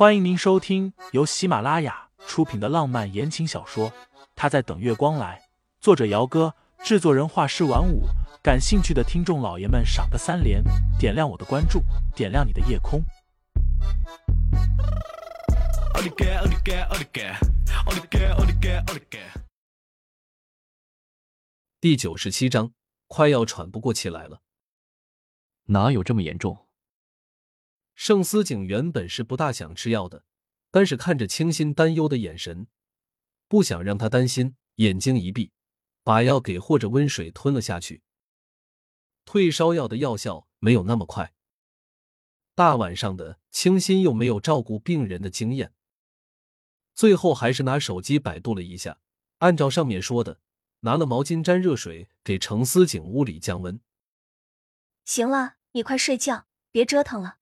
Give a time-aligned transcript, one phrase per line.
[0.00, 3.90] 欢迎您收听由喜马拉雅出品的浪漫言情小说
[4.34, 5.38] 《他在等月光来》，
[5.78, 8.04] 作者：姚哥，制作人：画师晚舞。
[8.42, 10.64] 感兴趣的听众老爷们，赏个三连，
[10.98, 11.82] 点亮我的关注，
[12.16, 13.04] 点亮你的夜空。
[21.78, 22.72] 第九十七章，
[23.06, 24.40] 快要喘不过气来了。
[25.66, 26.69] 哪有这么严重？
[28.02, 30.24] 盛思景原本是不大想吃药的，
[30.70, 32.66] 但是看着清新担忧的眼神，
[33.46, 35.52] 不想让他担心，眼睛一闭，
[36.02, 38.00] 把药给和着温水吞了下去。
[39.26, 41.34] 退烧药的药效没有那么快，
[42.54, 45.74] 大晚上的，清新又没有照顾病人的经验，
[46.94, 48.98] 最后还是拿手机百度了一下，
[49.40, 50.40] 按照上面说的，
[50.80, 53.78] 拿了毛巾沾热水给程思景屋里降温。
[55.04, 57.39] 行了，你快睡觉，别折腾了。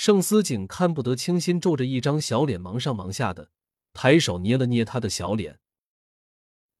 [0.00, 3.50] 盛思景看不得清新皱着一张小脸忙上忙下的，
[3.92, 5.58] 抬手捏了捏他的小脸。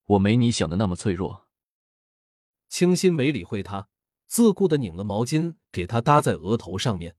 [0.04, 1.48] 我没你想的那么脆弱。
[2.68, 3.88] 清新没理会他，
[4.28, 7.16] 自顾的拧了毛巾给他搭在额头上面。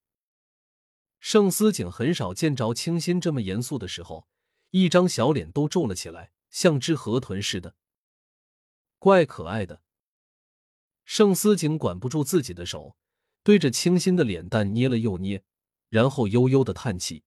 [1.19, 4.29] 盛思景很少见着清新这么严肃的时候，
[4.69, 7.75] 一张小脸都皱了起来，像只河豚似的，
[8.97, 9.81] 怪可爱的。
[11.03, 12.95] 盛思景管不住自己的手，
[13.43, 15.43] 对着清新的脸蛋捏了又捏。
[15.89, 17.23] 然后悠悠的叹气，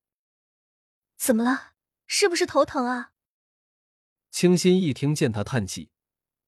[1.16, 1.74] 怎么了？
[2.06, 3.12] 是不是头疼啊？
[4.30, 5.90] 清新一听见他叹气，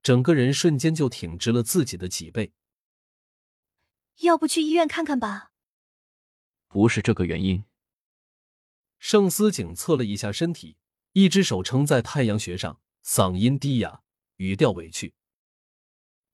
[0.03, 2.53] 整个人瞬间就挺直了自己的脊背。
[4.21, 5.53] 要不去医院看看吧？
[6.69, 7.65] 不是这个原因。
[8.99, 10.77] 盛思景侧了一下身体，
[11.13, 14.03] 一只手撑在太阳穴上，嗓音低哑，
[14.37, 15.15] 语调委屈：“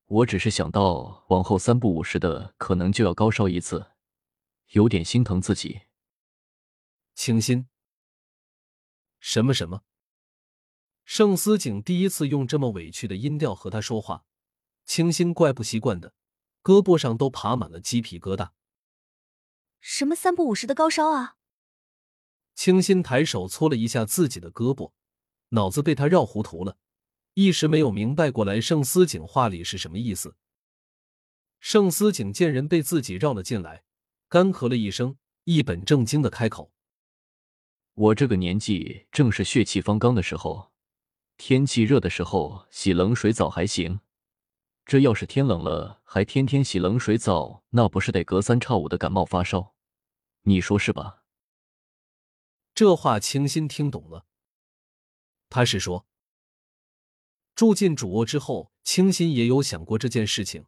[0.07, 3.93] 我只是想到往后三不五时的可能就要高烧一次。”
[4.71, 5.83] 有点心疼自己，
[7.17, 7.69] 清新。
[9.19, 9.83] 什么什么？
[11.05, 14.25] 盛思景第一次用这么委屈的音调和他说话，
[14.85, 16.15] 清新怪不习惯的，
[16.63, 18.51] 胳膊上都爬满了鸡皮疙瘩。
[19.81, 21.37] 什么三不五十的高烧啊？
[22.55, 24.93] 清新抬手搓了一下自己的胳膊，
[25.49, 26.79] 脑子被他绕糊涂了，
[27.35, 30.37] 一时没有明白过来盛思景话里是什么意思。
[31.59, 33.83] 盛思景见人被自己绕了进来。
[34.31, 36.73] 干咳了一声，一本正经的开口
[37.95, 40.71] ：“我这个年纪正是血气方刚的时候，
[41.37, 43.99] 天气热的时候洗冷水澡还行，
[44.87, 49.75] 这要是天冷了还天天洗冷水澡，那不是得隔三差五的感冒发烧？
[50.43, 51.25] 你说是吧？”
[52.73, 54.27] 这话清新听懂了，
[55.49, 56.07] 他是说，
[57.57, 60.67] 住进主卧之后，清新也有想过这件事情，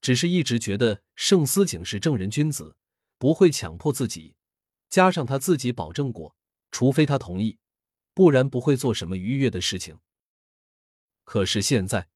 [0.00, 2.76] 只是一直觉得盛思景是正人君子。
[3.20, 4.34] 不会强迫自己，
[4.88, 6.34] 加上他自己保证过，
[6.70, 7.58] 除非他同意，
[8.14, 9.98] 不然不会做什么逾越的事情。
[11.24, 12.08] 可是现在，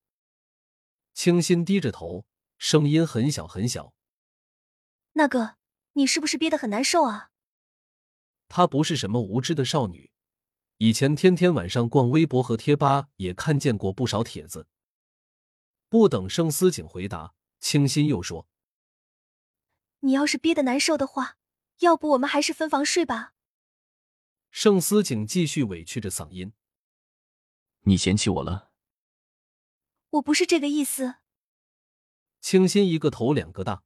[1.12, 2.24] 清新低着头，
[2.56, 3.92] 声音很小很小
[5.12, 5.58] ：“那个，
[5.92, 7.32] 你是不是憋得很难受啊？”
[8.48, 10.10] 她不是什么无知的少女，
[10.78, 14.66] 以前天天晚上逛微博和贴吧，也看见过不少帖子。
[15.90, 18.48] 不等盛思景回答，清新又说。
[20.04, 21.38] 你要是憋得难受的话，
[21.78, 23.32] 要不我们还是分房睡吧。
[24.50, 26.52] 盛思景继续委屈着嗓音
[27.84, 28.70] ：“你嫌弃我了？
[30.10, 31.16] 我不是这个意思。”
[32.42, 33.82] 清新一个头两个大，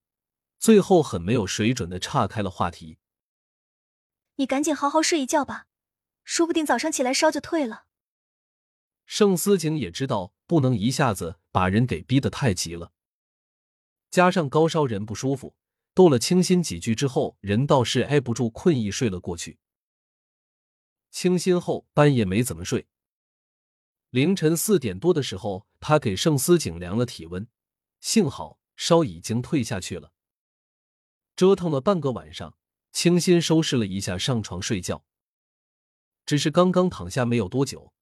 [0.59, 2.99] 最后很没有水准的岔开了话题
[4.35, 5.69] ：“你赶紧好好睡一觉吧，
[6.25, 7.85] 说不定早上起来烧就退了。”
[9.07, 12.93] 盛思景也知道不能一下子把人给逼得太急了，
[14.11, 15.55] 加上高烧人不舒服。
[15.99, 19.59] 逗了清新几句之后，人倒是挨不住困意，睡了过去。
[21.11, 22.87] 清新后半夜没怎么睡，
[24.11, 27.49] 凌晨四点多的时候，他给盛思景量了体温，
[27.99, 30.13] 幸好烧已经退下去了。
[31.35, 32.57] 折腾了半个晚上，
[32.93, 35.05] 清新收拾了一下，上床睡觉。
[36.25, 37.93] 只是刚刚躺下没有多久，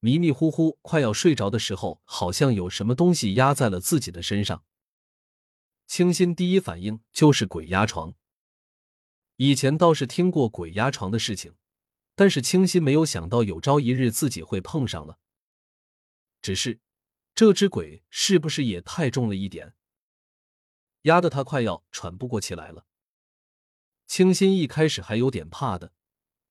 [0.00, 4.64] 迷迷糊糊快要睡着的时候，好像有什么东西压在了自己的身上。
[5.86, 8.14] 清新第一反应就是鬼压床。
[9.36, 11.54] 以前倒是听过鬼压床的事情，
[12.14, 15.18] 但是清新没有想到有朝一日自己会碰上了。
[16.40, 16.80] 只是，
[17.34, 19.74] 这只鬼是不是也太重了一点？
[21.02, 22.86] 压得他快要喘不过气来了。
[24.06, 25.92] 清新一开始还有点怕的，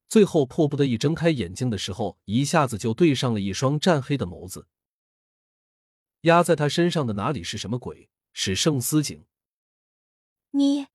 [0.10, 4.68] 最后迫不得已睁开眼睛的时候，一下子就对上了一双湛黑的眸子。
[6.22, 8.10] 压在他身上的哪里是什么鬼？
[8.34, 9.26] 是盛思景，
[10.52, 10.88] 你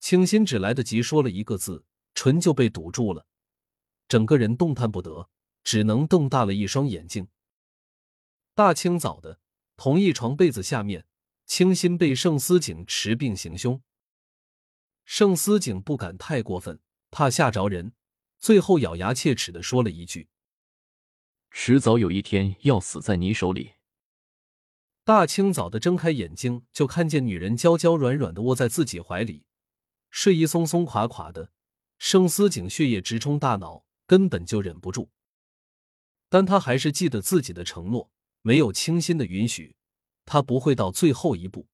[0.00, 1.84] 清新只来得及说了一个字，
[2.14, 3.26] 唇就被堵住了，
[4.08, 5.30] 整个人动弹不得，
[5.62, 7.28] 只能瞪大了一双眼睛。
[8.54, 9.38] 大清早的，
[9.76, 11.06] 同一床被子下面，
[11.44, 13.82] 清新被盛思景持病行凶。
[15.04, 16.80] 盛思景不敢太过分，
[17.10, 17.92] 怕吓着人，
[18.38, 20.28] 最后咬牙切齿的说了一句
[21.50, 23.72] ：“迟早有一天要死在你手里。”
[25.04, 29.44] 大清早的睁开眼睛，就看见女人娇娇软软的窝在自己怀里，
[30.08, 31.52] 睡意松松垮垮的。
[31.98, 35.10] 盛思景血液直冲大脑，根本就忍不住，
[36.30, 38.10] 但他还是记得自己的承诺，
[38.40, 39.76] 没有清新的允许，
[40.24, 41.68] 他不会到最后一步。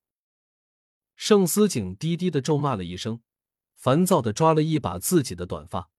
[1.15, 3.23] 盛思景低低的咒骂了一声，
[3.77, 5.91] 烦躁的抓了一把自己的短发，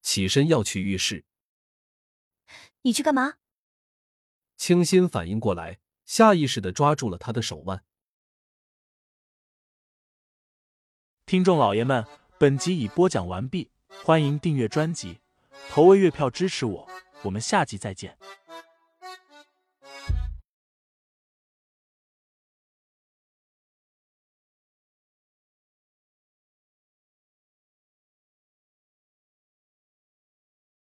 [0.00, 1.26] 起身要去浴室。
[2.82, 3.34] 你去干嘛？
[4.56, 5.78] 清新反应过来，
[6.10, 7.84] 下意识的抓住了他的手腕。
[11.24, 12.04] 听众老爷们，
[12.36, 13.70] 本集已播讲完毕，
[14.02, 15.20] 欢迎订阅专辑，
[15.68, 16.88] 投喂月票支持我，
[17.22, 18.18] 我们下集再见。